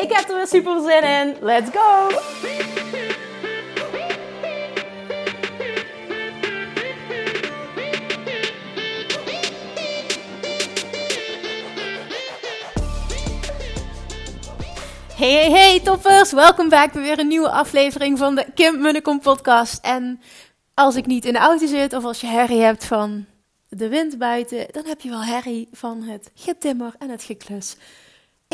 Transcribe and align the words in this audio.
Ik 0.00 0.12
heb 0.12 0.28
er 0.28 0.36
weer 0.36 0.46
super 0.46 0.80
zin 0.80 1.02
in. 1.02 1.36
Let's 1.40 1.70
go! 1.72 2.08
Hey, 15.14 15.32
hey, 15.32 15.50
hey, 15.50 15.80
toppers! 15.80 16.32
Welkom 16.32 16.68
bij 16.68 16.90
weer 16.92 17.18
een 17.18 17.28
nieuwe 17.28 17.50
aflevering 17.50 18.18
van 18.18 18.34
de 18.34 18.46
Kim 18.54 18.80
Munnekom 18.80 19.20
podcast. 19.20 19.84
En 19.84 20.20
als 20.74 20.96
ik 20.96 21.06
niet 21.06 21.24
in 21.24 21.32
de 21.32 21.38
auto 21.38 21.66
zit 21.66 21.92
of 21.92 22.04
als 22.04 22.20
je 22.20 22.26
herrie 22.26 22.60
hebt 22.60 22.84
van 22.84 23.26
de 23.68 23.88
wind 23.88 24.18
buiten, 24.18 24.66
dan 24.70 24.84
heb 24.86 25.00
je 25.00 25.08
wel 25.08 25.24
herrie 25.24 25.68
van 25.72 26.02
het 26.02 26.30
getimmer 26.34 26.94
en 26.98 27.08
het 27.08 27.22
geklus 27.22 27.76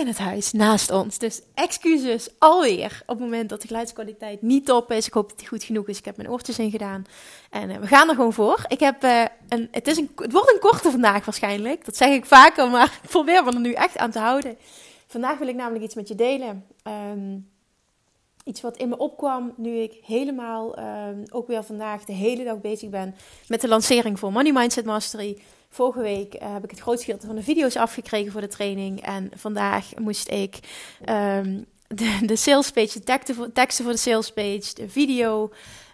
in 0.01 0.07
het 0.07 0.19
huis 0.19 0.53
naast 0.53 0.91
ons. 0.91 1.19
Dus 1.19 1.43
excuses 1.55 2.29
alweer 2.39 3.03
op 3.03 3.09
het 3.09 3.19
moment 3.19 3.49
dat 3.49 3.61
de 3.61 3.67
geluidskwaliteit 3.67 4.43
niet 4.43 4.67
top 4.67 4.93
is. 4.93 5.07
Ik 5.07 5.13
hoop 5.13 5.29
dat 5.29 5.39
die 5.39 5.49
goed 5.49 5.65
genoeg 5.65 5.89
is. 5.89 5.99
Ik 5.99 6.05
heb 6.05 6.17
mijn 6.17 6.31
oortjes 6.31 6.59
in 6.59 6.71
gedaan. 6.71 7.07
En 7.51 7.71
uh, 7.71 7.77
we 7.77 7.87
gaan 7.87 8.09
er 8.09 8.15
gewoon 8.15 8.33
voor. 8.33 8.65
Ik 8.69 8.81
heb, 8.81 9.05
uh, 9.05 9.25
een, 9.49 9.69
het, 9.71 9.87
is 9.87 9.97
een, 9.97 10.11
het 10.17 10.33
wordt 10.33 10.53
een 10.53 10.61
korte 10.61 10.91
vandaag 10.91 11.25
waarschijnlijk. 11.25 11.85
Dat 11.85 11.97
zeg 11.97 12.09
ik 12.09 12.27
vaker, 12.27 12.71
maar 12.71 12.99
ik 13.03 13.11
probeer 13.11 13.45
me 13.45 13.53
er 13.53 13.61
nu 13.61 13.73
echt 13.73 13.97
aan 13.97 14.11
te 14.11 14.19
houden. 14.19 14.57
Vandaag 15.07 15.39
wil 15.39 15.49
ik 15.49 15.55
namelijk 15.55 15.85
iets 15.85 15.95
met 15.95 16.09
je 16.09 16.15
delen. 16.15 16.65
Um, 17.13 17.51
iets 18.45 18.61
wat 18.61 18.77
in 18.77 18.89
me 18.89 18.97
opkwam 18.99 19.55
nu 19.57 19.77
ik 19.77 19.99
helemaal, 20.03 20.79
um, 20.79 21.23
ook 21.31 21.47
weer 21.47 21.65
vandaag 21.65 22.05
de 22.05 22.13
hele 22.13 22.45
dag 22.45 22.61
bezig 22.61 22.91
ben 22.91 23.15
met 23.49 23.61
de 23.61 23.69
lancering 23.69 24.19
voor 24.19 24.33
Money 24.33 24.53
Mindset 24.53 24.85
Mastery. 24.85 25.39
Vorige 25.77 26.01
week 26.01 26.35
uh, 26.35 26.53
heb 26.53 26.65
ik 26.65 26.71
het 26.71 26.81
grootste 26.81 27.05
gedeelte 27.05 27.27
van 27.27 27.37
de 27.37 27.43
video's 27.43 27.77
afgekregen 27.77 28.33
voor 28.33 28.41
de 28.41 28.49
training. 28.49 29.03
En 29.03 29.31
vandaag 29.35 29.95
moest 29.99 30.31
ik 30.31 30.59
um, 31.09 31.67
de, 32.01 32.19
de 32.23 32.37
sales 32.37 32.71
page, 32.71 32.99
de 32.99 33.05
teksten 33.53 33.85
voor, 33.85 33.93
de 33.93 33.99
sales 33.99 34.33
page, 34.33 34.75
de 34.75 34.89
video, 34.89 35.43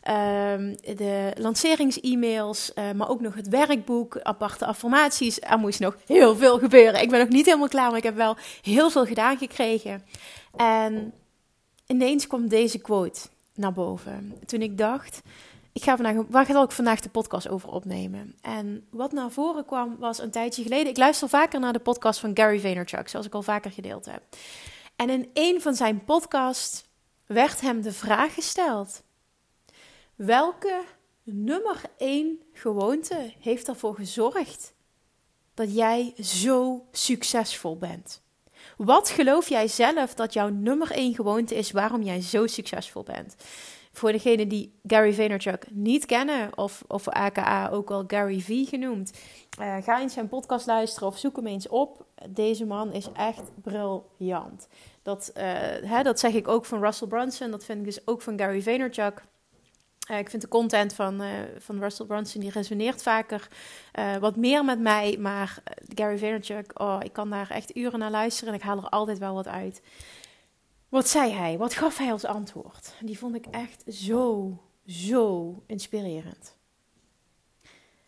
um, 0.08 0.76
de 0.96 1.32
lanceringsemails, 1.38 2.72
uh, 2.74 2.90
maar 2.92 3.08
ook 3.08 3.20
nog 3.20 3.34
het 3.34 3.48
werkboek, 3.48 4.20
aparte 4.20 4.66
affirmaties. 4.66 5.40
Er 5.40 5.58
moest 5.58 5.80
nog 5.80 5.96
heel 6.06 6.36
veel 6.36 6.58
gebeuren. 6.58 7.02
Ik 7.02 7.10
ben 7.10 7.18
nog 7.18 7.28
niet 7.28 7.46
helemaal 7.46 7.68
klaar, 7.68 7.88
maar 7.88 7.98
ik 7.98 8.04
heb 8.04 8.16
wel 8.16 8.36
heel 8.62 8.90
veel 8.90 9.06
gedaan 9.06 9.38
gekregen. 9.38 10.04
En 10.56 11.12
ineens 11.86 12.26
kwam 12.26 12.48
deze 12.48 12.78
quote 12.78 13.20
naar 13.54 13.72
boven. 13.72 14.34
Toen 14.46 14.62
ik 14.62 14.78
dacht, 14.78 15.22
ik 15.72 15.82
ga 15.82 15.96
vandaag, 15.96 16.24
waar 16.28 16.62
ik 16.62 16.70
vandaag 16.70 17.00
de 17.00 17.08
podcast 17.08 17.48
over 17.48 17.68
opnemen? 17.68 18.36
En 18.40 18.86
wat 18.90 19.12
naar 19.12 19.30
voren 19.30 19.64
kwam 19.64 19.96
was 19.98 20.18
een 20.18 20.30
tijdje 20.30 20.62
geleden. 20.62 20.86
Ik 20.86 20.96
luister 20.96 21.28
vaker 21.28 21.60
naar 21.60 21.72
de 21.72 21.78
podcast 21.78 22.20
van 22.20 22.36
Gary 22.36 22.60
Vaynerchuk, 22.60 23.08
zoals 23.08 23.26
ik 23.26 23.34
al 23.34 23.42
vaker 23.42 23.70
gedeeld 23.70 24.04
heb. 24.04 24.22
En 24.96 25.10
in 25.10 25.30
een 25.32 25.60
van 25.60 25.74
zijn 25.74 26.04
podcasts 26.04 26.84
werd 27.26 27.60
hem 27.60 27.82
de 27.82 27.92
vraag 27.92 28.34
gesteld: 28.34 29.02
welke 30.14 30.82
nummer 31.22 31.80
één 31.98 32.40
gewoonte 32.52 33.32
heeft 33.40 33.68
ervoor 33.68 33.94
gezorgd 33.94 34.74
dat 35.54 35.74
jij 35.74 36.14
zo 36.22 36.86
succesvol 36.90 37.76
bent? 37.76 38.22
Wat 38.76 39.10
geloof 39.10 39.48
jij 39.48 39.68
zelf 39.68 40.14
dat 40.14 40.32
jouw 40.32 40.48
nummer 40.48 40.90
één 40.90 41.14
gewoonte 41.14 41.54
is 41.54 41.70
waarom 41.70 42.02
jij 42.02 42.20
zo 42.20 42.46
succesvol 42.46 43.02
bent? 43.02 43.36
Voor 43.92 44.12
degenen 44.12 44.48
die 44.48 44.72
Gary 44.86 45.14
Vaynerchuk 45.14 45.66
niet 45.70 46.06
kennen, 46.06 46.58
of, 46.58 46.84
of 46.88 47.08
aka 47.08 47.68
ook 47.68 47.88
wel 47.88 48.04
Gary 48.06 48.40
V 48.40 48.68
genoemd, 48.68 49.12
uh, 49.60 49.76
ga 49.82 50.00
eens 50.00 50.12
zijn 50.12 50.28
podcast 50.28 50.66
luisteren 50.66 51.08
of 51.08 51.18
zoek 51.18 51.36
hem 51.36 51.46
eens 51.46 51.68
op. 51.68 52.04
Deze 52.28 52.66
man 52.66 52.92
is 52.92 53.08
echt 53.12 53.42
briljant. 53.62 54.68
Dat, 55.02 55.30
uh, 55.36 55.42
hè, 55.90 56.02
dat 56.02 56.20
zeg 56.20 56.32
ik 56.32 56.48
ook 56.48 56.64
van 56.64 56.80
Russell 56.80 57.08
Brunson, 57.08 57.50
dat 57.50 57.64
vind 57.64 57.78
ik 57.78 57.84
dus 57.84 58.06
ook 58.06 58.22
van 58.22 58.38
Gary 58.38 58.62
Vaynerchuk. 58.62 59.22
Uh, 60.10 60.18
ik 60.18 60.30
vind 60.30 60.42
de 60.42 60.48
content 60.48 60.94
van, 60.94 61.22
uh, 61.22 61.28
van 61.58 61.78
Russell 61.78 62.06
Brunson, 62.06 62.40
die 62.40 62.50
resoneert 62.50 63.02
vaker 63.02 63.48
wat 64.20 64.36
meer 64.36 64.64
met 64.64 64.80
mij. 64.80 65.16
Maar 65.20 65.62
Gary 65.94 66.18
Vaynerchuk, 66.18 66.80
oh, 66.80 66.98
ik 67.02 67.12
kan 67.12 67.30
daar 67.30 67.50
echt 67.50 67.76
uren 67.76 67.98
naar 67.98 68.10
luisteren 68.10 68.52
en 68.52 68.58
ik 68.58 68.64
haal 68.64 68.76
er 68.76 68.88
altijd 68.88 69.18
wel 69.18 69.34
wat 69.34 69.48
uit. 69.48 69.82
Wat 70.92 71.08
zei 71.08 71.32
hij? 71.32 71.58
Wat 71.58 71.74
gaf 71.74 71.96
hij 71.98 72.12
als 72.12 72.24
antwoord? 72.24 72.94
Die 73.00 73.18
vond 73.18 73.34
ik 73.34 73.46
echt 73.46 73.84
zo, 73.88 74.58
zo 74.86 75.62
inspirerend. 75.66 76.56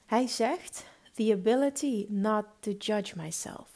Hij 0.07 0.27
zegt: 0.27 0.85
The 1.15 1.33
ability 1.33 2.07
not 2.09 2.45
to 2.61 2.71
judge 2.71 3.17
myself. 3.17 3.69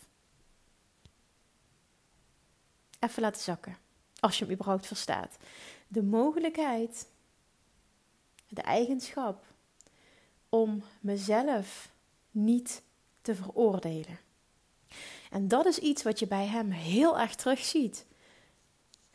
Even 2.98 3.22
laten 3.22 3.42
zakken, 3.42 3.76
als 4.20 4.38
je 4.38 4.44
hem 4.44 4.54
überhaupt 4.54 4.86
verstaat. 4.86 5.36
De 5.88 6.02
mogelijkheid, 6.02 7.08
de 8.48 8.62
eigenschap 8.62 9.44
om 10.48 10.82
mezelf 11.00 11.90
niet 12.30 12.82
te 13.22 13.34
veroordelen. 13.34 14.18
En 15.30 15.48
dat 15.48 15.66
is 15.66 15.78
iets 15.78 16.02
wat 16.02 16.18
je 16.18 16.26
bij 16.26 16.46
hem 16.46 16.70
heel 16.70 17.18
erg 17.18 17.34
terugziet 17.34 18.06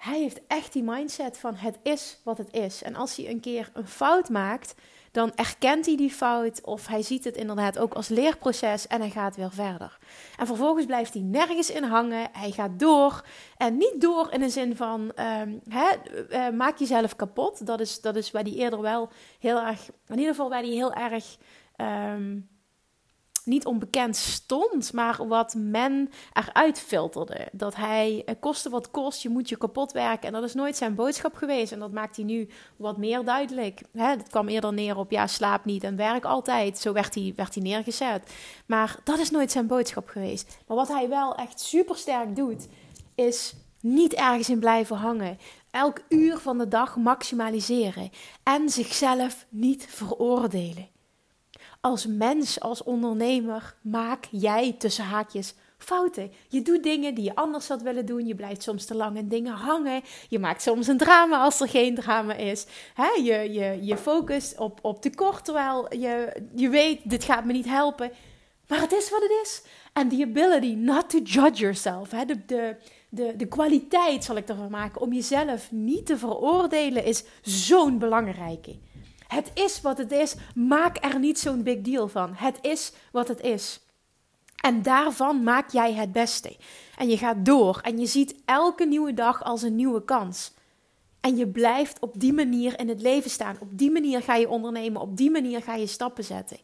hij 0.04 0.20
heeft 0.20 0.42
echt 0.48 0.74
die 0.74 0.84
mindset 0.84 1.38
van 1.38 1.56
het 1.56 1.78
is 1.84 2.20
wat 2.24 2.38
het 2.38 2.54
is. 2.54 2.84
En 2.84 2.96
als 2.96 3.16
hij 3.16 3.30
een 3.30 3.40
keer 3.40 3.70
een 3.74 3.88
fout 3.88 4.30
maakt, 4.30 4.76
dan 5.12 5.32
erkent 5.36 5.86
hij 5.86 5.98
die 5.98 6.10
fout 6.10 6.62
of 6.64 6.88
hij 6.88 7.02
ziet 7.02 7.24
het 7.24 7.36
inderdaad 7.36 7.78
ook 7.78 7.94
als 7.94 8.08
leerproces 8.08 8.88
en 8.88 9.00
hij 9.00 9.10
gaat 9.10 9.36
weer 9.36 9.52
verder. 9.52 9.98
En 10.38 10.48
vervolgens 10.48 10.86
blijft 10.86 11.14
hij 11.14 11.22
nergens 11.22 11.72
in 11.72 11.84
hangen, 11.84 12.30
hij 12.32 12.52
gaat 12.52 12.80
door 12.80 13.26
en 13.58 13.78
niet 13.78 14.02
door 14.02 14.32
in 14.32 14.40
de 14.40 14.50
zin 14.50 14.76
van 14.76 15.12
hè, 15.70 15.90
uh, 16.30 16.50
maak 16.50 16.78
jezelf 16.78 17.16
kapot. 17.16 17.66
Dat 17.66 17.80
is, 17.80 18.02
dat 18.02 18.16
is 18.16 18.32
waar 18.32 18.44
hij 18.44 18.54
eerder 18.54 18.82
wel 18.82 19.10
heel 19.40 19.62
erg, 19.62 19.90
in 20.08 20.18
ieder 20.18 20.34
geval 20.34 20.50
waar 20.50 20.62
hij 20.62 20.72
heel 20.72 20.94
erg 20.94 21.38
um, 21.78 22.53
niet 23.46 23.66
onbekend 23.66 24.16
stond, 24.16 24.94
maar 24.94 25.28
wat 25.28 25.56
men 25.58 26.10
eruit 26.34 26.80
filterde. 26.80 27.48
Dat 27.52 27.76
hij 27.76 28.26
koste 28.40 28.70
wat 28.70 28.92
kost, 28.92 29.22
je 29.22 29.30
moet 29.30 29.50
je 29.50 29.58
kapot 29.58 29.92
werken. 29.92 30.28
En 30.28 30.34
dat 30.34 30.44
is 30.44 30.54
nooit 30.54 30.78
zijn 30.78 30.96
boodschap 30.96 31.36
geweest. 31.36 31.72
En 31.72 31.80
dat 31.80 31.92
maakt 31.92 32.16
hij 32.16 32.26
nu 32.26 32.50
wat 32.78 32.98
meer 32.98 33.24
duidelijk. 33.24 33.82
Dat 33.92 34.30
kwam 34.30 34.48
eerder 34.48 34.74
neer 34.74 34.98
op 34.98 35.12
ja, 35.12 35.28
slaap 35.28 35.66
niet 35.66 35.84
en 35.84 35.96
werk 35.96 36.26
altijd. 36.26 36.78
Zo 36.78 36.94
werd 36.94 37.16
hij, 37.16 37.34
werd 37.36 37.54
hij 37.54 37.64
neergezet. 37.64 38.34
Maar 38.66 39.00
dat 39.04 39.20
is 39.20 39.32
nooit 39.32 39.52
zijn 39.52 39.68
boodschap 39.68 40.08
geweest. 40.08 40.58
Maar 40.68 40.78
wat 40.78 40.88
hij 40.88 41.10
wel 41.10 41.36
echt 41.36 41.60
super 41.60 41.96
sterk 41.96 42.36
doet, 42.36 42.68
is 43.16 43.56
niet 43.80 44.14
ergens 44.14 44.50
in 44.50 44.60
blijven 44.60 44.96
hangen. 44.96 45.38
Elk 45.72 46.02
uur 46.10 46.38
van 46.38 46.58
de 46.58 46.68
dag 46.68 46.96
maximaliseren. 46.96 48.10
En 48.44 48.70
zichzelf 48.70 49.46
niet 49.50 49.86
veroordelen 49.90 50.93
als 51.84 52.06
mens, 52.06 52.60
als 52.60 52.84
ondernemer, 52.84 53.76
maak 53.82 54.28
jij 54.32 54.76
tussen 54.78 55.04
haakjes 55.04 55.54
fouten. 55.78 56.32
Je 56.48 56.62
doet 56.62 56.84
dingen 56.84 57.16
die 57.16 57.24
je 57.24 57.36
anders 57.36 57.68
had 57.68 57.82
willen 57.82 58.06
doen. 58.06 58.28
Je 58.28 58.36
blijft 58.36 58.64
soms 58.64 58.86
te 58.86 58.96
lang 58.96 59.18
in 59.18 59.28
dingen 59.28 59.54
hangen. 59.54 60.02
Je 60.30 60.40
maakt 60.40 60.62
soms 60.62 60.88
een 60.88 60.98
drama 60.98 61.38
als 61.38 61.60
er 61.60 61.70
geen 61.70 61.96
drama 61.96 62.34
is. 62.34 62.66
Je, 63.24 63.50
je, 63.52 63.86
je 63.86 63.98
focust 63.98 64.58
op, 64.58 64.80
op 64.82 65.02
tekort, 65.02 65.46
terwijl 65.46 65.96
je, 65.96 66.44
je 66.56 66.70
weet, 66.70 67.00
dit 67.04 67.24
gaat 67.24 67.46
me 67.46 67.54
niet 67.54 67.68
helpen. 67.68 68.12
Maar 68.68 68.82
het 68.82 68.92
is 68.92 69.10
wat 69.10 69.22
het 69.22 69.40
is. 69.44 69.64
En 69.94 70.10
the 70.10 70.24
ability 70.24 70.74
not 70.74 71.10
to 71.10 71.20
judge 71.20 71.62
yourself. 71.62 72.10
De, 72.10 72.46
de, 72.46 72.76
de, 73.10 73.34
de 73.36 73.48
kwaliteit, 73.48 74.24
zal 74.24 74.38
ik 74.38 74.50
ervan 74.50 74.72
maken, 74.72 75.02
om 75.02 75.14
jezelf 75.14 75.72
niet 75.72 76.06
te 76.06 76.18
veroordelen, 76.18 77.06
is 77.06 77.24
zo'n 77.42 77.98
belangrijke. 77.98 78.76
Het 79.34 79.52
is 79.54 79.82
wat 79.82 79.98
het 79.98 80.12
is. 80.12 80.36
Maak 80.56 80.98
er 81.06 81.20
niet 81.20 81.40
zo'n 81.40 81.64
big 81.64 81.82
deal 81.82 82.08
van. 82.08 82.34
Het 82.34 82.58
is 82.62 82.92
wat 83.12 83.28
het 83.28 83.42
is. 83.42 83.80
En 84.62 84.82
daarvan 84.82 85.44
maak 85.44 85.72
jij 85.72 85.94
het 85.94 86.12
beste. 86.12 86.56
En 86.98 87.10
je 87.10 87.18
gaat 87.18 87.46
door 87.46 87.80
en 87.84 88.00
je 88.00 88.06
ziet 88.06 88.36
elke 88.46 88.86
nieuwe 88.86 89.14
dag 89.14 89.44
als 89.44 89.62
een 89.62 89.76
nieuwe 89.76 90.04
kans. 90.06 90.54
En 91.22 91.38
je 91.38 91.48
blijft 91.48 92.00
op 92.00 92.20
die 92.20 92.34
manier 92.34 92.80
in 92.80 92.90
het 92.90 93.02
leven 93.02 93.30
staan. 93.30 93.58
Op 93.60 93.68
die 93.72 93.92
manier 93.92 94.22
ga 94.22 94.36
je 94.36 94.50
ondernemen. 94.50 95.02
Op 95.02 95.18
die 95.18 95.32
manier 95.32 95.62
ga 95.62 95.76
je 95.76 95.88
stappen 95.88 96.24
zetten. 96.24 96.58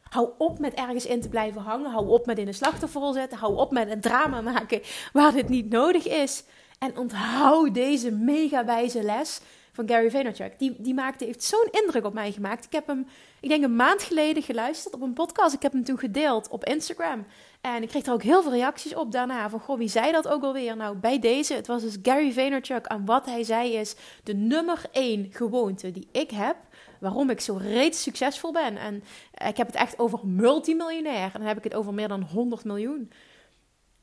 Hou 0.00 0.30
op 0.38 0.58
met 0.58 0.74
ergens 0.74 1.06
in 1.06 1.20
te 1.20 1.28
blijven 1.28 1.60
hangen. 1.60 1.90
Hou 1.90 2.08
op 2.08 2.26
met 2.26 2.38
in 2.38 2.46
een 2.46 2.54
slachtofferrol 2.54 3.12
zetten. 3.12 3.38
Hou 3.38 3.56
op 3.56 3.70
met 3.70 3.90
een 3.90 4.00
drama 4.00 4.40
maken 4.40 4.80
waar 5.12 5.32
dit 5.32 5.48
niet 5.48 5.68
nodig 5.70 6.06
is. 6.06 6.44
En 6.78 6.98
onthoud 6.98 7.74
deze 7.74 8.10
mega 8.10 8.64
wijze 8.64 9.02
les 9.02 9.40
van 9.76 9.88
Gary 9.88 10.10
Vaynerchuk. 10.10 10.58
Die, 10.58 10.76
die 10.78 10.94
maakte, 10.94 11.24
heeft 11.24 11.44
zo'n 11.44 11.68
indruk 11.70 12.04
op 12.04 12.14
mij 12.14 12.32
gemaakt. 12.32 12.64
Ik 12.64 12.72
heb 12.72 12.86
hem, 12.86 13.06
ik 13.40 13.48
denk 13.48 13.64
een 13.64 13.76
maand 13.76 14.02
geleden 14.02 14.42
geluisterd 14.42 14.94
op 14.94 15.00
een 15.00 15.12
podcast. 15.12 15.54
Ik 15.54 15.62
heb 15.62 15.72
hem 15.72 15.84
toen 15.84 15.98
gedeeld 15.98 16.48
op 16.48 16.64
Instagram. 16.64 17.26
En 17.60 17.82
ik 17.82 17.88
kreeg 17.88 18.06
er 18.06 18.12
ook 18.12 18.22
heel 18.22 18.42
veel 18.42 18.52
reacties 18.52 18.94
op 18.94 19.12
daarna. 19.12 19.50
Van, 19.50 19.60
goh, 19.60 19.78
wie 19.78 19.88
zei 19.88 20.12
dat 20.12 20.28
ook 20.28 20.42
alweer? 20.42 20.76
Nou, 20.76 20.96
bij 20.96 21.18
deze, 21.18 21.54
het 21.54 21.66
was 21.66 21.82
dus 21.82 21.96
Gary 22.02 22.32
Vaynerchuk. 22.32 22.86
En 22.86 23.04
wat 23.04 23.26
hij 23.26 23.44
zei 23.44 23.72
is, 23.72 23.94
de 24.22 24.34
nummer 24.34 24.82
één 24.92 25.28
gewoonte 25.32 25.90
die 25.90 26.08
ik 26.12 26.30
heb... 26.30 26.56
waarom 27.00 27.30
ik 27.30 27.40
zo 27.40 27.56
reeds 27.56 28.02
succesvol 28.02 28.52
ben. 28.52 28.76
En 28.76 29.04
ik 29.48 29.56
heb 29.56 29.66
het 29.66 29.76
echt 29.76 29.98
over 29.98 30.20
multimiljonair. 30.22 31.24
En 31.24 31.38
dan 31.38 31.48
heb 31.48 31.58
ik 31.58 31.64
het 31.64 31.74
over 31.74 31.94
meer 31.94 32.08
dan 32.08 32.22
100 32.22 32.64
miljoen. 32.64 33.12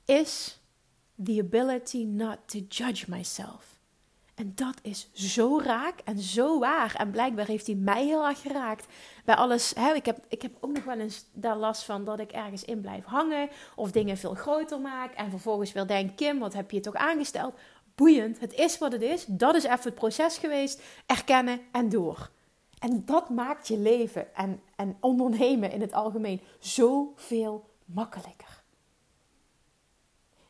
Is 0.05 0.59
the 1.23 1.39
ability 1.39 2.03
not 2.03 2.37
to 2.45 2.59
judge 2.69 3.05
myself. 3.07 3.73
En 4.35 4.51
dat 4.55 4.75
is 4.81 5.09
zo 5.13 5.59
raak 5.59 5.99
en 6.03 6.19
zo 6.19 6.59
waar. 6.59 6.95
En 6.95 7.11
blijkbaar 7.11 7.45
heeft 7.45 7.67
hij 7.67 7.75
mij 7.75 8.05
heel 8.05 8.27
erg 8.27 8.41
geraakt. 8.41 8.87
Bij 9.25 9.35
alles. 9.35 9.73
Hè, 9.75 9.93
ik, 9.93 10.05
heb, 10.05 10.25
ik 10.27 10.41
heb 10.41 10.51
ook 10.59 10.71
nog 10.71 10.83
wel 10.83 10.99
eens 10.99 11.25
daar 11.33 11.57
last 11.57 11.83
van 11.83 12.03
dat 12.03 12.19
ik 12.19 12.31
ergens 12.31 12.63
in 12.63 12.81
blijf 12.81 13.05
hangen. 13.05 13.49
Of 13.75 13.91
dingen 13.91 14.17
veel 14.17 14.33
groter 14.33 14.79
maak. 14.79 15.13
En 15.13 15.29
vervolgens 15.29 15.71
weer 15.71 15.87
denk: 15.87 16.15
Kim, 16.15 16.39
wat 16.39 16.53
heb 16.53 16.71
je 16.71 16.79
toch 16.79 16.95
aangesteld? 16.95 17.53
Boeiend. 17.95 18.39
Het 18.39 18.53
is 18.53 18.77
wat 18.77 18.91
het 18.91 19.01
is. 19.01 19.25
Dat 19.25 19.55
is 19.55 19.63
even 19.63 19.83
het 19.83 19.95
proces 19.95 20.37
geweest. 20.37 20.81
Erkennen 21.05 21.61
en 21.71 21.89
door. 21.89 22.29
En 22.79 23.05
dat 23.05 23.29
maakt 23.29 23.67
je 23.67 23.77
leven 23.77 24.35
en, 24.35 24.61
en 24.75 24.97
ondernemen 24.99 25.71
in 25.71 25.81
het 25.81 25.93
algemeen 25.93 26.41
zoveel 26.59 27.69
makkelijker 27.85 28.62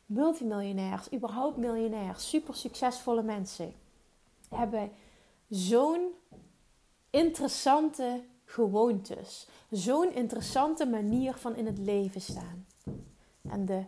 multimiljonairs, 0.06 1.12
überhaupt 1.12 1.56
miljonairs, 1.56 2.28
super 2.28 2.54
succesvolle 2.54 3.22
mensen, 3.22 3.72
hebben 4.48 4.90
zo'n 5.48 6.12
interessante 7.10 8.24
gewoontes, 8.44 9.48
zo'n 9.70 10.14
interessante 10.14 10.86
manier 10.86 11.34
van 11.34 11.56
in 11.56 11.66
het 11.66 11.78
leven 11.78 12.20
staan. 12.20 12.66
En 13.42 13.64
de 13.64 13.84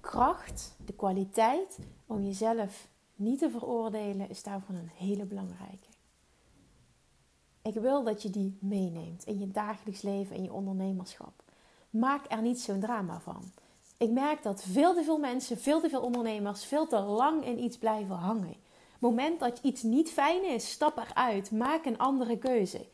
kracht, 0.00 0.76
de 0.84 0.92
kwaliteit 0.92 1.78
om 2.06 2.22
jezelf 2.22 2.88
niet 3.14 3.38
te 3.38 3.50
veroordelen 3.50 4.28
is 4.28 4.42
daarvan 4.42 4.74
een 4.74 4.90
hele 4.94 5.24
belangrijke. 5.24 5.88
Ik 7.62 7.74
wil 7.74 8.04
dat 8.04 8.22
je 8.22 8.30
die 8.30 8.58
meeneemt 8.60 9.24
in 9.24 9.38
je 9.38 9.50
dagelijks 9.50 10.02
leven 10.02 10.36
en 10.36 10.42
je 10.42 10.52
ondernemerschap. 10.52 11.42
Maak 11.90 12.24
er 12.28 12.42
niet 12.42 12.60
zo'n 12.60 12.80
drama 12.80 13.20
van 13.20 13.52
ik 14.00 14.10
merk 14.10 14.42
dat 14.42 14.62
veel 14.62 14.94
te 14.94 15.04
veel 15.04 15.18
mensen, 15.18 15.58
veel 15.58 15.80
te 15.80 15.88
veel 15.88 16.00
ondernemers, 16.00 16.64
veel 16.64 16.86
te 16.86 16.98
lang 16.98 17.44
in 17.44 17.62
iets 17.62 17.78
blijven 17.78 18.14
hangen. 18.14 18.56
Moment 18.98 19.40
dat 19.40 19.58
iets 19.62 19.82
niet 19.82 20.10
fijn 20.10 20.44
is, 20.44 20.70
stap 20.70 20.98
eruit. 20.98 21.50
Maak 21.50 21.84
een 21.84 21.98
andere 21.98 22.38
keuze. 22.38 22.86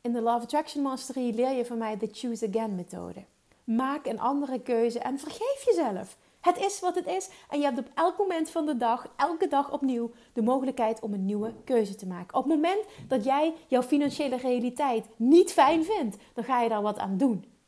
In 0.00 0.12
de 0.12 0.20
Love 0.20 0.42
Attraction 0.42 0.82
Mastery 0.82 1.34
leer 1.34 1.52
je 1.52 1.64
van 1.64 1.78
mij 1.78 1.96
de 1.96 2.08
Choose 2.12 2.48
Again 2.48 2.74
methode. 2.74 3.24
Maak 3.64 4.06
een 4.06 4.20
andere 4.20 4.60
keuze 4.60 4.98
en 4.98 5.18
vergeef 5.18 5.62
jezelf. 5.64 6.16
Het 6.40 6.58
is 6.58 6.80
wat 6.80 6.94
het 6.94 7.06
is 7.06 7.28
en 7.50 7.58
je 7.58 7.64
hebt 7.64 7.78
op 7.78 7.90
elk 7.94 8.18
moment 8.18 8.50
van 8.50 8.66
de 8.66 8.76
dag, 8.76 9.12
elke 9.16 9.48
dag 9.48 9.72
opnieuw, 9.72 10.10
de 10.32 10.42
mogelijkheid 10.42 11.00
om 11.00 11.12
een 11.12 11.24
nieuwe 11.24 11.54
keuze 11.64 11.94
te 11.94 12.06
maken. 12.06 12.36
Op 12.36 12.44
het 12.44 12.54
moment 12.54 12.84
dat 13.08 13.24
jij 13.24 13.54
jouw 13.66 13.82
financiële 13.82 14.36
realiteit 14.36 15.06
niet 15.16 15.52
fijn 15.52 15.84
vindt, 15.84 16.16
dan 16.34 16.44
ga 16.44 16.60
je 16.60 16.68
daar 16.68 16.82
wat 16.82 16.98
aan 16.98 17.16
doen. 17.16 17.58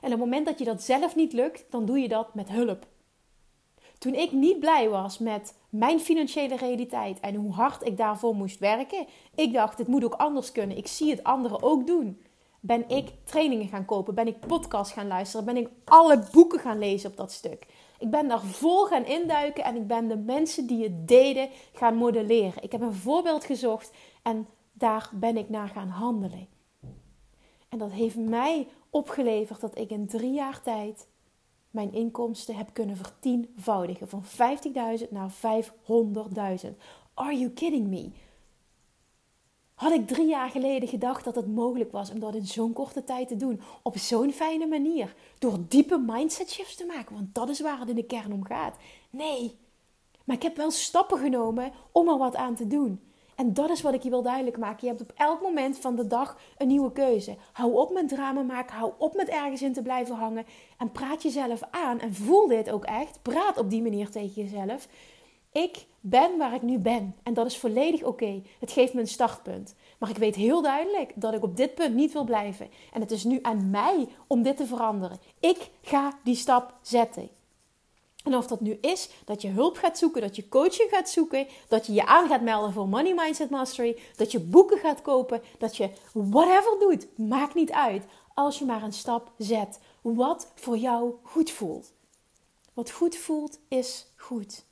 En 0.00 0.04
op 0.04 0.10
het 0.10 0.18
moment 0.18 0.46
dat 0.46 0.58
je 0.58 0.64
dat 0.64 0.82
zelf 0.82 1.14
niet 1.14 1.32
lukt, 1.32 1.64
dan 1.70 1.84
doe 1.84 1.98
je 1.98 2.08
dat 2.08 2.34
met 2.34 2.48
hulp. 2.48 2.86
Toen 3.98 4.14
ik 4.14 4.32
niet 4.32 4.60
blij 4.60 4.88
was 4.88 5.18
met 5.18 5.54
mijn 5.68 6.00
financiële 6.00 6.56
realiteit 6.56 7.20
en 7.20 7.34
hoe 7.34 7.52
hard 7.52 7.86
ik 7.86 7.96
daarvoor 7.96 8.34
moest 8.34 8.58
werken, 8.58 9.06
ik 9.34 9.52
dacht, 9.52 9.78
het 9.78 9.88
moet 9.88 10.04
ook 10.04 10.14
anders 10.14 10.52
kunnen. 10.52 10.76
Ik 10.76 10.86
zie 10.86 11.10
het 11.10 11.24
anderen 11.24 11.62
ook 11.62 11.86
doen. 11.86 12.22
Ben 12.60 12.88
ik 12.88 13.10
trainingen 13.24 13.68
gaan 13.68 13.84
kopen? 13.84 14.14
Ben 14.14 14.26
ik 14.26 14.40
podcasts 14.40 14.92
gaan 14.92 15.06
luisteren? 15.06 15.46
Ben 15.46 15.56
ik 15.56 15.68
alle 15.84 16.22
boeken 16.32 16.58
gaan 16.58 16.78
lezen 16.78 17.10
op 17.10 17.16
dat 17.16 17.32
stuk? 17.32 17.66
Ik 17.98 18.10
ben 18.10 18.28
daar 18.28 18.40
vol 18.40 18.86
gaan 18.86 19.04
induiken 19.04 19.64
en 19.64 19.76
ik 19.76 19.86
ben 19.86 20.08
de 20.08 20.16
mensen 20.16 20.66
die 20.66 20.82
het 20.82 21.08
deden 21.08 21.48
gaan 21.72 21.94
modelleren. 21.96 22.62
Ik 22.62 22.72
heb 22.72 22.80
een 22.80 22.94
voorbeeld 22.94 23.44
gezocht 23.44 23.90
en 24.22 24.46
daar 24.72 25.10
ben 25.14 25.36
ik 25.36 25.48
naar 25.48 25.68
gaan 25.68 25.88
handelen. 25.88 26.48
En 27.68 27.78
dat 27.78 27.92
heeft 27.92 28.16
mij 28.16 28.68
opgeleverd 28.90 29.60
dat 29.60 29.78
ik 29.78 29.90
in 29.90 30.06
drie 30.06 30.32
jaar 30.32 30.62
tijd 30.62 31.08
mijn 31.70 31.92
inkomsten 31.92 32.56
heb 32.56 32.72
kunnen 32.72 32.96
vertienvoudigen. 32.96 34.08
Van 34.08 34.24
50.000 34.24 35.08
naar 35.10 35.32
500.000. 35.32 36.76
Are 37.14 37.38
you 37.38 37.50
kidding 37.50 37.86
me? 37.86 38.10
Had 39.74 39.92
ik 39.92 40.06
drie 40.06 40.28
jaar 40.28 40.50
geleden 40.50 40.88
gedacht 40.88 41.24
dat 41.24 41.34
het 41.34 41.54
mogelijk 41.54 41.92
was 41.92 42.10
om 42.10 42.20
dat 42.20 42.34
in 42.34 42.46
zo'n 42.46 42.72
korte 42.72 43.04
tijd 43.04 43.28
te 43.28 43.36
doen, 43.36 43.60
op 43.82 43.98
zo'n 43.98 44.32
fijne 44.32 44.66
manier, 44.66 45.14
door 45.38 45.58
diepe 45.68 45.98
mindset 45.98 46.50
shifts 46.50 46.74
te 46.74 46.86
maken, 46.86 47.14
want 47.14 47.34
dat 47.34 47.48
is 47.48 47.60
waar 47.60 47.78
het 47.78 47.88
in 47.88 47.94
de 47.94 48.02
kern 48.02 48.32
om 48.32 48.44
gaat. 48.44 48.76
Nee, 49.10 49.58
maar 50.24 50.36
ik 50.36 50.42
heb 50.42 50.56
wel 50.56 50.70
stappen 50.70 51.18
genomen 51.18 51.72
om 51.92 52.08
er 52.08 52.18
wat 52.18 52.36
aan 52.36 52.54
te 52.54 52.66
doen. 52.66 53.00
En 53.38 53.54
dat 53.54 53.70
is 53.70 53.82
wat 53.82 53.94
ik 53.94 54.02
je 54.02 54.10
wil 54.10 54.22
duidelijk 54.22 54.58
maken. 54.58 54.78
Je 54.80 54.86
hebt 54.86 55.00
op 55.00 55.12
elk 55.16 55.42
moment 55.42 55.78
van 55.78 55.96
de 55.96 56.06
dag 56.06 56.38
een 56.56 56.66
nieuwe 56.66 56.92
keuze. 56.92 57.36
Hou 57.52 57.74
op 57.74 57.92
met 57.92 58.08
drama 58.08 58.42
maken. 58.42 58.76
Hou 58.76 58.92
op 58.98 59.14
met 59.14 59.28
ergens 59.28 59.62
in 59.62 59.72
te 59.72 59.82
blijven 59.82 60.14
hangen. 60.14 60.46
En 60.78 60.92
praat 60.92 61.22
jezelf 61.22 61.60
aan. 61.70 62.00
En 62.00 62.14
voel 62.14 62.46
dit 62.46 62.70
ook 62.70 62.84
echt. 62.84 63.18
Praat 63.22 63.58
op 63.58 63.70
die 63.70 63.82
manier 63.82 64.10
tegen 64.10 64.42
jezelf. 64.42 64.88
Ik 65.52 65.86
ben 66.00 66.38
waar 66.38 66.54
ik 66.54 66.62
nu 66.62 66.78
ben. 66.78 67.14
En 67.22 67.34
dat 67.34 67.46
is 67.46 67.58
volledig 67.58 68.02
oké. 68.02 68.42
Het 68.60 68.72
geeft 68.72 68.94
me 68.94 69.00
een 69.00 69.06
startpunt. 69.06 69.74
Maar 69.98 70.10
ik 70.10 70.18
weet 70.18 70.34
heel 70.34 70.62
duidelijk 70.62 71.12
dat 71.14 71.34
ik 71.34 71.42
op 71.42 71.56
dit 71.56 71.74
punt 71.74 71.94
niet 71.94 72.12
wil 72.12 72.24
blijven. 72.24 72.68
En 72.92 73.00
het 73.00 73.10
is 73.10 73.24
nu 73.24 73.38
aan 73.42 73.70
mij 73.70 74.08
om 74.26 74.42
dit 74.42 74.56
te 74.56 74.66
veranderen. 74.66 75.18
Ik 75.40 75.70
ga 75.82 76.18
die 76.24 76.36
stap 76.36 76.74
zetten. 76.82 77.37
En 78.24 78.36
of 78.36 78.46
dat 78.46 78.60
nu 78.60 78.78
is 78.80 79.10
dat 79.24 79.42
je 79.42 79.48
hulp 79.48 79.76
gaat 79.76 79.98
zoeken, 79.98 80.20
dat 80.20 80.36
je 80.36 80.48
coaching 80.48 80.90
gaat 80.90 81.10
zoeken, 81.10 81.46
dat 81.68 81.86
je 81.86 81.92
je 81.92 82.06
aan 82.06 82.28
gaat 82.28 82.42
melden 82.42 82.72
voor 82.72 82.88
Money 82.88 83.14
Mindset 83.14 83.50
Mastery, 83.50 83.98
dat 84.16 84.32
je 84.32 84.40
boeken 84.40 84.78
gaat 84.78 85.02
kopen, 85.02 85.42
dat 85.58 85.76
je 85.76 85.90
whatever 86.12 86.78
doet, 86.78 87.06
maakt 87.18 87.54
niet 87.54 87.72
uit. 87.72 88.04
Als 88.34 88.58
je 88.58 88.64
maar 88.64 88.82
een 88.82 88.92
stap 88.92 89.32
zet, 89.38 89.80
wat 90.00 90.52
voor 90.54 90.76
jou 90.76 91.14
goed 91.22 91.50
voelt. 91.50 91.92
Wat 92.74 92.90
goed 92.90 93.16
voelt 93.16 93.58
is 93.68 94.06
goed. 94.16 94.64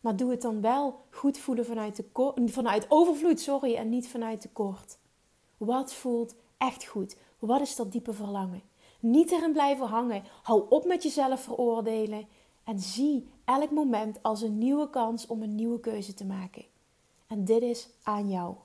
Maar 0.00 0.16
doe 0.16 0.30
het 0.30 0.42
dan 0.42 0.60
wel 0.60 1.00
goed 1.10 1.38
voelen 1.38 1.66
vanuit, 1.66 2.02
vanuit 2.44 2.86
overvloed, 2.88 3.40
sorry, 3.40 3.74
en 3.74 3.88
niet 3.88 4.08
vanuit 4.08 4.40
tekort. 4.40 4.98
Wat 5.56 5.94
voelt 5.94 6.34
echt 6.58 6.84
goed? 6.84 7.16
Wat 7.38 7.60
is 7.60 7.76
dat 7.76 7.92
diepe 7.92 8.12
verlangen? 8.12 8.62
Niet 9.00 9.30
erin 9.30 9.52
blijven 9.52 9.86
hangen. 9.86 10.24
Hou 10.42 10.64
op 10.68 10.84
met 10.84 11.02
jezelf 11.02 11.42
veroordelen. 11.42 12.28
En 12.64 12.78
zie 12.78 13.28
elk 13.44 13.70
moment 13.70 14.22
als 14.22 14.42
een 14.42 14.58
nieuwe 14.58 14.90
kans 14.90 15.26
om 15.26 15.42
een 15.42 15.54
nieuwe 15.54 15.80
keuze 15.80 16.14
te 16.14 16.24
maken. 16.24 16.64
En 17.26 17.44
dit 17.44 17.62
is 17.62 17.88
aan 18.02 18.28
jou. 18.28 18.56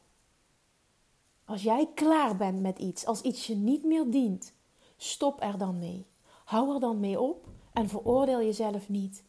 Als 1.45 1.63
jij 1.63 1.89
klaar 1.93 2.35
bent 2.35 2.61
met 2.61 2.79
iets, 2.79 3.05
als 3.05 3.21
iets 3.21 3.47
je 3.47 3.55
niet 3.55 3.83
meer 3.83 4.09
dient, 4.09 4.53
stop 4.97 5.41
er 5.41 5.57
dan 5.57 5.79
mee. 5.79 6.05
Hou 6.45 6.73
er 6.73 6.79
dan 6.79 6.99
mee 6.99 7.19
op 7.19 7.47
en 7.73 7.89
veroordeel 7.89 8.41
jezelf 8.41 8.89
niet. 8.89 9.23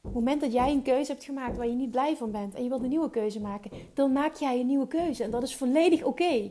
Op 0.00 0.10
het 0.10 0.14
moment 0.14 0.40
dat 0.40 0.52
jij 0.52 0.72
een 0.72 0.82
keuze 0.82 1.12
hebt 1.12 1.24
gemaakt 1.24 1.56
waar 1.56 1.66
je 1.66 1.74
niet 1.74 1.90
blij 1.90 2.16
van 2.16 2.30
bent 2.30 2.54
en 2.54 2.62
je 2.62 2.68
wilt 2.68 2.82
een 2.82 2.88
nieuwe 2.88 3.10
keuze 3.10 3.40
maken, 3.40 3.70
dan 3.94 4.12
maak 4.12 4.36
jij 4.36 4.60
een 4.60 4.66
nieuwe 4.66 4.86
keuze 4.86 5.24
en 5.24 5.30
dat 5.30 5.42
is 5.42 5.56
volledig 5.56 6.02
oké. 6.02 6.50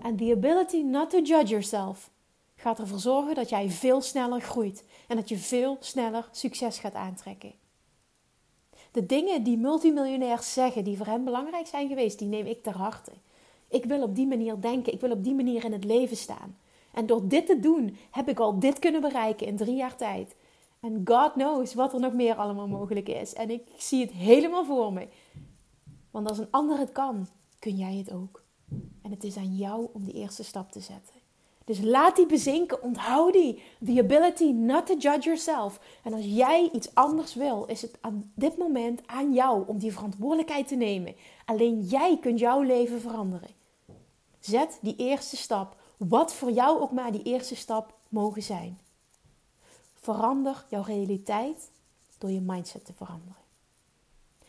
And 0.00 0.18
the 0.18 0.32
ability 0.32 0.82
not 0.82 1.10
to 1.10 1.20
judge 1.20 1.46
yourself 1.46 2.10
gaat 2.64 2.78
ervoor 2.78 2.98
zorgen 2.98 3.34
dat 3.34 3.48
jij 3.48 3.70
veel 3.70 4.00
sneller 4.00 4.40
groeit 4.40 4.84
en 5.08 5.16
dat 5.16 5.28
je 5.28 5.36
veel 5.36 5.76
sneller 5.80 6.28
succes 6.30 6.78
gaat 6.78 6.94
aantrekken. 6.94 7.52
De 8.90 9.06
dingen 9.06 9.42
die 9.42 9.56
multimiljonairs 9.56 10.52
zeggen, 10.52 10.84
die 10.84 10.96
voor 10.96 11.06
hen 11.06 11.24
belangrijk 11.24 11.66
zijn 11.66 11.88
geweest, 11.88 12.18
die 12.18 12.28
neem 12.28 12.46
ik 12.46 12.62
ter 12.62 12.76
harte. 12.76 13.12
Ik 13.68 13.84
wil 13.84 14.02
op 14.02 14.14
die 14.14 14.26
manier 14.26 14.60
denken, 14.60 14.92
ik 14.92 15.00
wil 15.00 15.10
op 15.10 15.24
die 15.24 15.34
manier 15.34 15.64
in 15.64 15.72
het 15.72 15.84
leven 15.84 16.16
staan. 16.16 16.56
En 16.92 17.06
door 17.06 17.28
dit 17.28 17.46
te 17.46 17.60
doen, 17.60 17.96
heb 18.10 18.28
ik 18.28 18.38
al 18.38 18.58
dit 18.58 18.78
kunnen 18.78 19.00
bereiken 19.00 19.46
in 19.46 19.56
drie 19.56 19.76
jaar 19.76 19.96
tijd. 19.96 20.36
En 20.80 21.02
God 21.04 21.32
knows 21.32 21.74
wat 21.74 21.92
er 21.92 22.00
nog 22.00 22.12
meer 22.12 22.34
allemaal 22.34 22.68
mogelijk 22.68 23.08
is. 23.08 23.32
En 23.32 23.50
ik 23.50 23.62
zie 23.76 24.00
het 24.00 24.12
helemaal 24.12 24.64
voor 24.64 24.92
me. 24.92 25.08
Want 26.10 26.28
als 26.28 26.38
een 26.38 26.50
ander 26.50 26.78
het 26.78 26.92
kan, 26.92 27.26
kun 27.58 27.76
jij 27.76 27.96
het 27.96 28.12
ook. 28.12 28.42
En 29.02 29.10
het 29.10 29.24
is 29.24 29.36
aan 29.36 29.56
jou 29.56 29.88
om 29.92 30.04
die 30.04 30.14
eerste 30.14 30.44
stap 30.44 30.72
te 30.72 30.80
zetten. 30.80 31.23
Dus 31.64 31.80
laat 31.80 32.16
die 32.16 32.26
bezinken, 32.26 32.82
onthoud 32.82 33.32
die. 33.32 33.62
The 33.84 34.00
ability 34.00 34.44
not 34.52 34.86
to 34.86 34.94
judge 34.94 35.20
yourself. 35.20 35.80
En 36.02 36.12
als 36.12 36.24
jij 36.24 36.70
iets 36.72 36.94
anders 36.94 37.34
wil, 37.34 37.64
is 37.64 37.82
het 37.82 37.98
aan 38.00 38.32
dit 38.34 38.56
moment 38.56 39.06
aan 39.06 39.32
jou 39.32 39.66
om 39.66 39.78
die 39.78 39.92
verantwoordelijkheid 39.92 40.68
te 40.68 40.74
nemen. 40.74 41.14
Alleen 41.44 41.80
jij 41.80 42.18
kunt 42.20 42.38
jouw 42.38 42.62
leven 42.62 43.00
veranderen. 43.00 43.50
Zet 44.40 44.78
die 44.80 44.96
eerste 44.96 45.36
stap, 45.36 45.76
wat 45.96 46.34
voor 46.34 46.50
jou 46.50 46.80
ook 46.80 46.92
maar 46.92 47.12
die 47.12 47.22
eerste 47.22 47.56
stap 47.56 47.94
mogen 48.08 48.42
zijn. 48.42 48.78
Verander 50.00 50.64
jouw 50.68 50.82
realiteit 50.82 51.70
door 52.18 52.30
je 52.30 52.40
mindset 52.40 52.84
te 52.84 52.92
veranderen. 52.92 53.42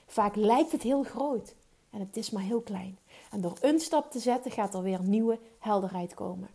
Vaak 0.07 0.35
lijkt 0.35 0.71
het 0.71 0.81
heel 0.81 1.03
groot 1.03 1.53
en 1.89 1.99
het 1.99 2.17
is 2.17 2.29
maar 2.29 2.43
heel 2.43 2.61
klein. 2.61 2.97
En 3.31 3.41
door 3.41 3.57
een 3.61 3.79
stap 3.79 4.11
te 4.11 4.19
zetten 4.19 4.51
gaat 4.51 4.73
er 4.73 4.81
weer 4.81 5.03
nieuwe 5.03 5.39
helderheid 5.59 6.13
komen. 6.13 6.49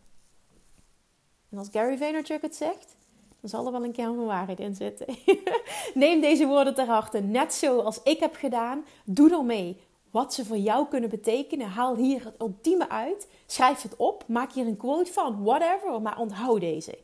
En 1.51 1.59
als 1.59 1.69
Gary 1.73 1.97
Vaynerchuk 1.97 2.43
het 2.43 2.57
zegt, 2.57 2.97
dan 3.41 3.51
zal 3.51 3.67
er 3.67 3.73
wel 3.73 3.85
een 3.85 3.93
kern 3.93 4.15
van 4.15 4.25
waarheid 4.25 4.61
in 4.61 4.75
zitten. 4.75 5.07
Neem 5.95 6.21
deze 6.21 6.47
woorden 6.47 6.75
ter 6.75 6.87
harte, 6.87 7.21
net 7.21 7.55
zoals 7.55 8.03
ik 8.03 8.21
heb 8.21 8.35
gedaan. 8.35 8.85
Doe 9.05 9.31
ermee 9.31 9.81
wat 10.11 10.35
ze 10.35 10.45
voor 10.45 10.57
jou 10.57 10.87
kunnen 10.89 11.11
betekenen. 11.11 11.67
Haal 11.67 11.97
hier 11.97 12.25
het 12.25 12.41
ultieme 12.41 12.89
uit. 12.89 13.29
Schrijf 13.47 13.83
het 13.83 13.97
op. 13.97 14.25
Maak 14.27 14.53
hier 14.53 14.67
een 14.67 14.77
quote 14.77 15.13
van. 15.13 15.43
Whatever. 15.43 16.03
Maar 16.03 16.19
onthoud 16.19 16.61
deze. 16.61 16.99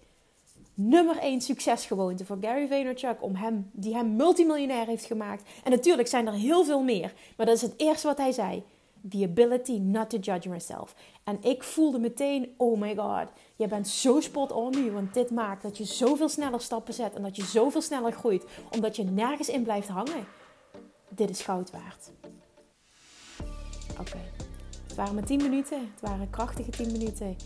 Nummer 0.75 1.19
1 1.19 1.41
succesgewoonte 1.41 2.25
voor 2.25 2.39
Gary 2.41 2.69
Vaynerchuk. 2.69 3.23
Om 3.23 3.35
hem, 3.35 3.71
die 3.73 3.95
hem 3.95 4.17
multimiljonair 4.17 4.87
heeft 4.87 5.05
gemaakt. 5.05 5.49
En 5.65 5.71
natuurlijk 5.71 6.09
zijn 6.09 6.27
er 6.27 6.33
heel 6.33 6.65
veel 6.65 6.83
meer. 6.83 7.13
Maar 7.37 7.47
dat 7.47 7.55
is 7.55 7.63
het 7.63 7.75
eerste 7.77 8.07
wat 8.07 8.19
hij 8.19 8.33
zei. 8.33 8.63
The 9.09 9.25
ability 9.25 9.79
not 9.79 10.11
to 10.11 10.19
judge 10.19 10.49
myself. 10.49 10.95
En 11.25 11.39
ik 11.43 11.63
voelde 11.63 11.99
meteen, 11.99 12.55
oh 12.57 12.81
my 12.81 12.97
god, 12.97 13.29
je 13.57 13.69
bent 13.69 13.89
zo 13.89 14.21
spot 14.21 14.53
on 14.53 14.71
nu. 14.71 14.91
Want 14.91 15.15
dit 15.15 15.31
maakt 15.31 15.63
dat 15.63 15.77
je 15.79 15.85
zoveel 15.85 16.29
sneller 16.29 16.61
stappen 16.61 16.95
zet. 16.95 17.15
En 17.15 17.23
dat 17.23 17.37
je 17.37 17.45
zoveel 17.45 17.83
sneller 17.83 18.13
groeit. 18.13 18.45
Omdat 18.71 18.97
je 18.97 19.05
nergens 19.05 19.49
in 19.49 19.63
blijft 19.63 19.89
hangen. 19.89 20.27
Dit 21.09 21.31
is 21.31 21.43
goud 21.43 21.71
waard. 21.71 22.11
Oké. 24.01 24.19
Het 24.87 24.97
waren 24.97 25.15
maar 25.15 25.25
10 25.25 25.43
minuten. 25.43 25.79
Het 25.79 26.01
waren 26.01 26.31
krachtige 26.31 26.71
10 26.71 26.93
minuten. 26.93 27.37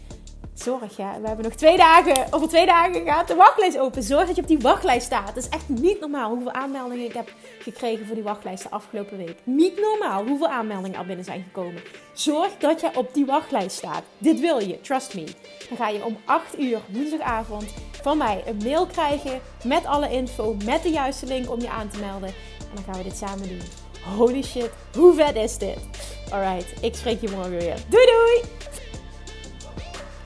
Zorg, 0.62 0.96
ja. 0.96 1.20
We 1.20 1.26
hebben 1.26 1.44
nog 1.44 1.54
twee 1.54 1.76
dagen. 1.76 2.26
Over 2.30 2.48
twee 2.48 2.66
dagen 2.66 3.06
gaat 3.06 3.28
de 3.28 3.34
wachtlijst 3.34 3.78
open. 3.78 4.02
Zorg 4.02 4.26
dat 4.26 4.36
je 4.36 4.42
op 4.42 4.48
die 4.48 4.58
wachtlijst 4.58 5.06
staat. 5.06 5.28
Het 5.28 5.36
is 5.36 5.48
echt 5.48 5.68
niet 5.68 6.00
normaal 6.00 6.30
hoeveel 6.30 6.52
aanmeldingen 6.52 7.04
ik 7.04 7.12
heb 7.12 7.32
gekregen 7.58 8.06
voor 8.06 8.14
die 8.14 8.24
wachtlijst 8.24 8.62
de 8.62 8.70
afgelopen 8.70 9.16
week. 9.16 9.36
Niet 9.44 9.80
normaal 9.80 10.26
hoeveel 10.26 10.48
aanmeldingen 10.48 10.98
er 10.98 11.06
binnen 11.06 11.24
zijn 11.24 11.42
gekomen. 11.42 11.82
Zorg 12.12 12.56
dat 12.58 12.80
je 12.80 12.90
op 12.94 13.14
die 13.14 13.26
wachtlijst 13.26 13.76
staat. 13.76 14.02
Dit 14.18 14.40
wil 14.40 14.58
je, 14.58 14.80
trust 14.80 15.14
me. 15.14 15.24
Dan 15.68 15.76
ga 15.76 15.88
je 15.88 16.04
om 16.04 16.16
8 16.24 16.58
uur 16.58 16.80
woensdagavond 16.92 17.64
van 18.02 18.18
mij 18.18 18.42
een 18.46 18.60
mail 18.64 18.86
krijgen 18.86 19.40
met 19.64 19.86
alle 19.86 20.10
info, 20.10 20.56
met 20.64 20.82
de 20.82 20.90
juiste 20.90 21.26
link 21.26 21.50
om 21.50 21.60
je 21.60 21.70
aan 21.70 21.88
te 21.88 21.98
melden. 22.00 22.28
En 22.58 22.74
dan 22.74 22.84
gaan 22.84 22.96
we 22.96 23.08
dit 23.08 23.16
samen 23.16 23.48
doen. 23.48 23.62
Holy 24.16 24.42
shit, 24.42 24.70
hoe 24.96 25.14
vet 25.14 25.36
is 25.36 25.58
dit? 25.58 25.78
Alright, 26.32 26.84
ik 26.84 26.94
spreek 26.94 27.20
je 27.20 27.30
morgen 27.30 27.58
weer. 27.58 27.76
Doei 27.88 28.04
doei! 28.06 28.59